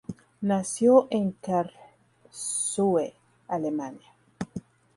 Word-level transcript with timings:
Nació 0.41 1.07
en 1.11 1.33
Karlsruhe, 1.33 3.13
Alemania. 3.49 4.07